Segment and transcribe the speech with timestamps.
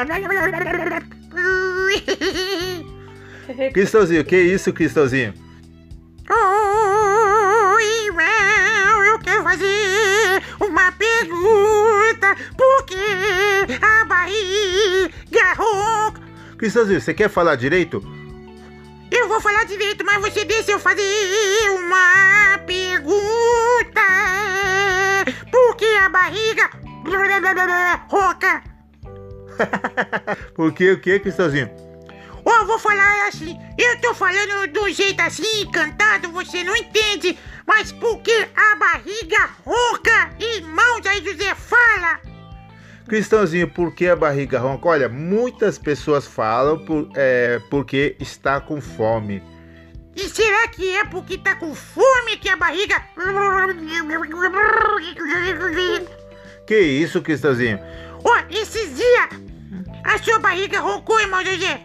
[3.72, 5.34] Cristãozinho, que isso, Cristãozinho?
[6.30, 12.36] Oi, well, eu quero fazer uma pergunta.
[12.56, 12.96] Por que
[13.82, 16.20] a barriga ronca?
[16.56, 18.00] Cristãozinho, você quer falar direito?
[19.10, 21.02] Eu vou falar direito, mas você deixa eu fazer
[21.70, 23.10] uma pergunta.
[25.50, 26.70] Por que a barriga
[28.08, 28.69] ronca?
[30.54, 31.70] Por que o que, Cristãozinho?
[32.44, 33.58] Ó, eu vou falar assim.
[33.78, 37.38] Eu tô falando do jeito assim, cantado, você não entende.
[37.66, 40.30] Mas por que a barriga ronca?
[40.40, 42.20] Irmão Jair José, fala.
[43.06, 44.88] Cristãozinho, por que a barriga ronca?
[44.88, 49.42] Olha, muitas pessoas falam por, é, porque está com fome.
[50.14, 53.02] E será que é porque tá com fome que a barriga.
[56.66, 57.78] Que isso, Cristãozinho?
[58.24, 59.49] Ó, esses dias
[60.04, 61.80] a sua barriga roncou, irmão José.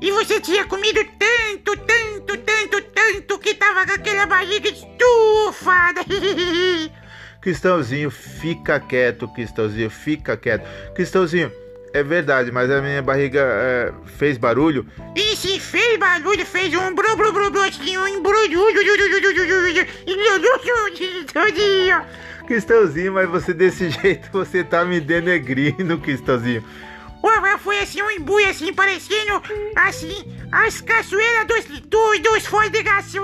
[0.00, 6.00] E você tinha comido tanto, tanto, tanto, tanto que tava com aquela barriga estufada.
[7.42, 10.66] Cristãozinho, fica quieto, Cristãozinho, fica quieto.
[10.94, 11.52] Cristãozinho,
[11.92, 14.86] é verdade, mas a minha barriga é, fez barulho.
[15.14, 18.60] E se fez barulho, fez um bru bru bru bru, assim, um embrulho.
[22.46, 26.64] Cristãozinho, mas você desse jeito você tá me denegrindo, Cristãozinho.
[27.22, 29.42] Mas foi assim um embuio assim, parecendo
[29.76, 33.18] assim, as cachoeiras dos, dos, dos Foz de Iguaçu.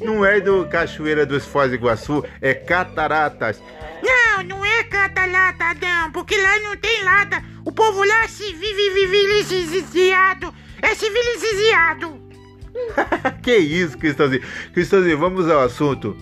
[0.00, 3.62] Não é do Cachoeira dos Foz do Iguaçu, é Cataratas.
[4.02, 7.42] Não, não é cata-lata, não, porque lá não tem lata.
[7.64, 10.52] O povo lá se vive civilizado.
[10.80, 12.20] É civilizado.
[13.42, 14.42] que isso, Cristãozinho?
[14.72, 16.16] Cristãozinho, vamos ao assunto.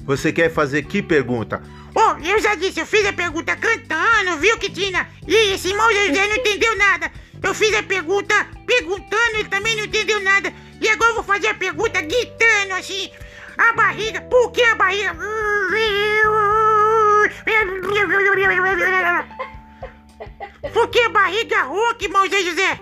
[0.00, 1.62] Você quer fazer que pergunta?
[2.24, 5.08] Eu já disse, eu fiz a pergunta cantando, viu, Kitina?
[5.26, 7.10] E esse irmão José não entendeu nada.
[7.42, 8.34] Eu fiz a pergunta
[8.64, 10.52] perguntando, ele também não entendeu nada.
[10.80, 13.10] E agora eu vou fazer a pergunta gritando assim.
[13.58, 15.16] A barriga, por que a barriga?
[20.72, 22.80] Por que a barriga rouca, irmão Zé José?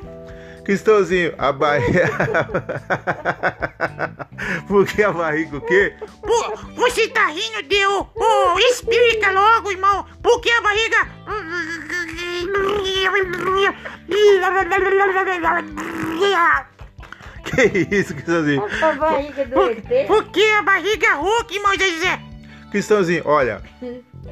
[0.65, 2.11] Cristãozinho, a barriga.
[4.69, 5.95] Por que a barriga o quê?
[6.23, 6.50] Pô,
[6.81, 8.07] você tá rindo, Deus?
[8.15, 10.07] Oh, explica logo, irmão.
[10.23, 11.09] Por que a barriga.
[17.45, 18.65] Que isso, Cristãozinho?
[18.83, 20.07] A barriga do ET.
[20.07, 22.21] Por que a barriga rouca, irmão Zé José?
[22.71, 23.63] Cristãozinho, olha.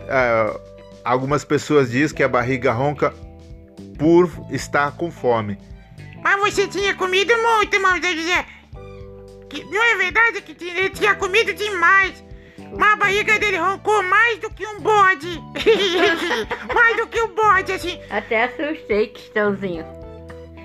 [0.08, 0.58] ah,
[1.04, 3.14] algumas pessoas dizem que a barriga ronca
[3.98, 5.58] por estar com fome.
[6.22, 8.46] Mas você tinha comido muito, irmão José.
[9.50, 12.27] Que, não é verdade que ele tinha comido demais.
[12.76, 15.40] Mas a barriga dele roncou mais do que um bode.
[16.74, 18.00] mais do que um bode, assim.
[18.10, 19.84] Até assustei, Cristãozinho.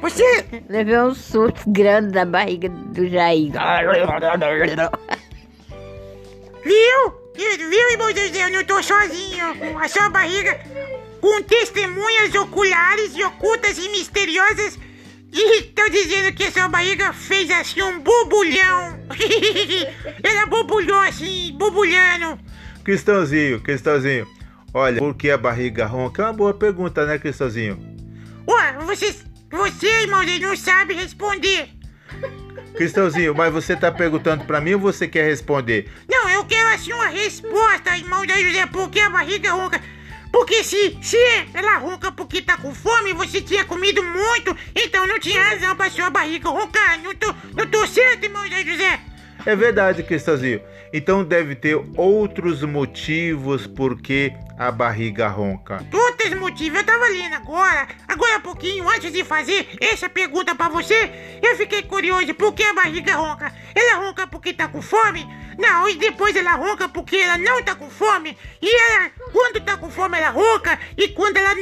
[0.02, 0.46] Você.
[0.70, 3.54] Levei um susto grande da barriga do Jair.
[6.64, 7.24] Viu?
[7.36, 8.46] Viu, irmão José?
[8.46, 9.46] Eu não tô sozinho.
[9.82, 10.60] A sua barriga
[11.20, 14.78] com testemunhas oculares e ocultas e misteriosas.
[15.34, 19.00] E estão dizendo que sua barriga fez assim um borbulhão.
[20.22, 22.40] Ela borbulhou assim, borbulhando.
[22.84, 24.28] Cristãozinho, Cristãozinho,
[24.72, 26.22] olha, por que a barriga ronca?
[26.22, 27.80] É uma boa pergunta, né, Cristãozinho?
[28.48, 29.16] Ué, você,
[29.52, 31.70] você, irmão, Zé, não sabe responder.
[32.76, 35.90] Cristãozinho, mas você tá perguntando pra mim ou você quer responder?
[36.08, 39.82] Não, eu quero assim uma resposta, irmão Zé José, por que a barriga ronca?
[40.34, 41.16] Porque se, se
[41.54, 45.92] ela ronca porque tá com fome, você tinha comido muito, então não tinha razão pra
[45.92, 47.00] sua barriga roncar.
[47.04, 49.00] Não tô, não tô certo, irmão José.
[49.46, 50.60] É verdade, Cristãozinho.
[50.92, 55.86] Então deve ter outros motivos por que a barriga ronca.
[55.94, 60.68] Outros motivos, eu tava lendo agora, agora há pouquinho, antes de fazer essa pergunta pra
[60.68, 61.12] você,
[61.44, 63.54] eu fiquei curioso por que a barriga ronca.
[63.76, 65.28] Ela ronca porque tá com fome?
[65.58, 68.38] Não, e depois ela ronca porque ela não tá com fome.
[68.62, 70.80] E ela, quando tá com fome, ela ronca.
[70.98, 71.54] E quando ela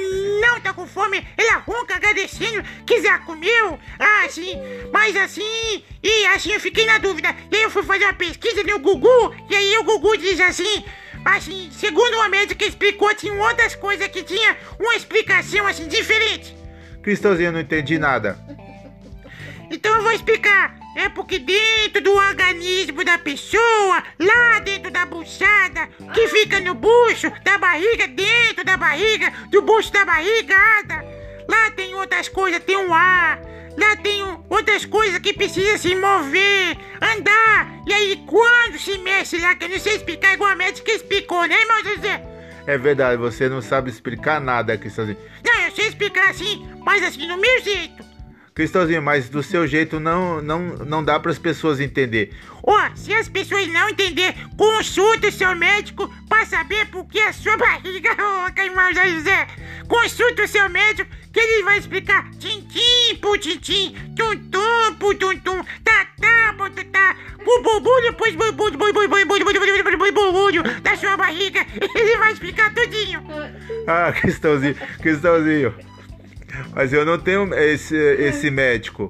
[0.41, 3.79] não tá com fome, ela ronca agradecendo que já comeu.
[3.99, 4.55] Ah, sim,
[4.91, 7.35] mas assim, e assim eu fiquei na dúvida.
[7.51, 10.83] E aí eu fui fazer uma pesquisa no Gugu, e aí o Gugu diz assim.
[11.23, 16.55] Assim, segundo uma médica explicou, tinha outras coisas que tinha uma explicação assim diferente.
[17.03, 18.39] Cristãozinho, eu não entendi nada.
[19.69, 20.81] Então eu vou explicar.
[20.95, 27.31] É porque dentro do organismo da pessoa, lá dentro da buchada, que fica no bucho,
[27.43, 31.05] da barriga, dentro da barriga, do bucho da barrigada,
[31.47, 33.39] lá tem outras coisas, tem um ar,
[33.77, 37.81] lá tem outras coisas que precisa se mover, andar.
[37.88, 41.45] E aí quando se mexe lá, que eu não sei explicar igual a médica explicou,
[41.45, 42.27] né, irmão José?
[42.67, 45.17] É verdade, você não sabe explicar nada, Cristãozinho.
[45.43, 48.11] Não, eu eu sei explicar assim, mas assim, no meu jeito.
[48.62, 52.31] Cristãozinho, mas do seu jeito não, não, não dá para as pessoas entender.
[52.62, 57.34] Ó, se as pessoas não entender, consulta o seu médico para saber por que a
[57.34, 59.48] sua barriga ronca, irmão Zé José.
[59.88, 66.54] Consulta o seu médico que ele vai explicar tintim por tintim, tum-tum por tum-tum, tatá
[66.56, 71.66] por tatá, por pois bubulho, bubulho, bubulho, bubulho, bubulho da sua barriga.
[71.96, 73.24] Ele vai explicar tudinho.
[73.88, 75.90] Ah, Cristãozinho, Cristãozinho.
[76.74, 79.09] Mas eu não tenho esse, esse médico.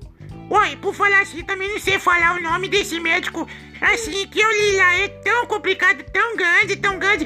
[0.49, 3.47] Oi, por falar assim, também não sei falar o nome desse médico.
[3.79, 7.25] Assim, que eu li lá, é tão complicado, tão grande, tão grande,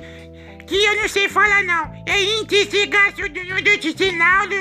[0.67, 1.91] que eu não sei falar não.
[2.07, 4.55] É intestigaço do intestinal do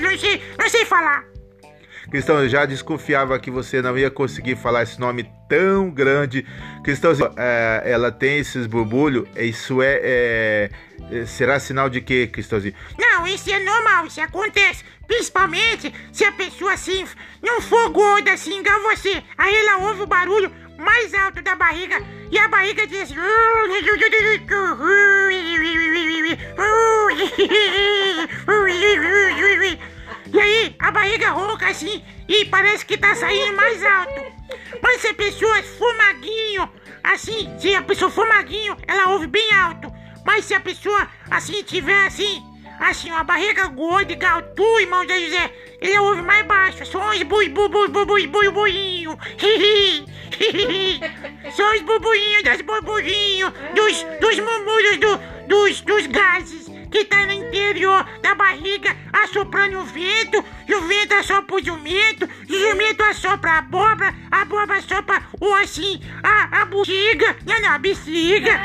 [0.00, 1.37] não sei, não sei falar.
[2.10, 6.46] Cristão, eu já desconfiava que você não ia conseguir falar esse nome tão grande.
[6.82, 10.70] Cristão, é, ela tem esses borbulhos, isso é, é,
[11.12, 12.74] é, Será sinal de quê, Cristãozinho?
[12.98, 14.84] Não, isso é normal, isso acontece.
[15.06, 17.04] Principalmente se a pessoa assim
[17.42, 19.22] não for gorda assim igual você.
[19.36, 21.96] Aí ela ouve o barulho mais alto da barriga
[22.30, 23.12] e a barriga diz.
[30.32, 34.20] E aí, a barriga ronca assim e parece que tá saindo mais alto.
[34.82, 36.68] Mas se a pessoa for maguinho,
[37.02, 39.92] assim, se a pessoa for maguinho, ela ouve bem alto.
[40.24, 42.42] Mas se a pessoa assim tiver assim,
[42.78, 46.84] assim, uma barriga gorda igual tu, irmão Zé José, ele ouve mais baixo.
[46.84, 49.18] São os bui bui bui bui bui bui buinho.
[51.56, 56.67] São os bubuinhos das burburinhos, dos, dos murmúrios do, dos, dos gases
[58.22, 63.52] da barriga assoprando o vento, e o vento assopra o jumento, e o jumento assopra
[63.52, 68.60] a abóbora, a abóbora assopra o assim, a, a bexiga, não, não, a bexiga.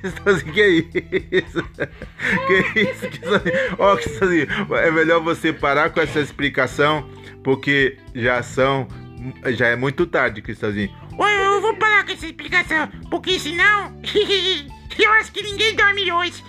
[0.00, 1.62] Cristãozinho, que é isso?
[2.46, 3.54] Que é isso, Cristãozinho?
[3.78, 4.46] Ó, Cristãozinho,
[4.76, 7.08] é melhor você parar com essa explicação,
[7.42, 8.88] porque já são,
[9.52, 10.90] já é muito tarde, Cristãozinho.
[11.18, 14.00] Oi, eu vou parar com essa explicação, porque senão
[14.98, 16.42] eu acho que ninguém dorme hoje.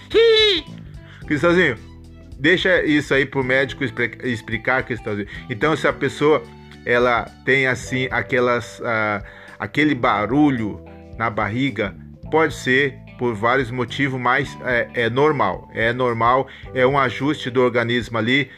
[1.28, 1.78] Cristãozinho,
[2.40, 3.84] deixa isso aí pro médico
[4.24, 5.28] explicar, Cristãozinho.
[5.50, 6.44] Então, se a pessoa
[6.86, 9.26] ela tem assim aquelas uh,
[9.58, 10.84] aquele barulho
[11.18, 11.96] na barriga,
[12.30, 15.70] pode ser por vários motivos, mas é, é normal.
[15.74, 18.52] É normal, é um ajuste do organismo ali.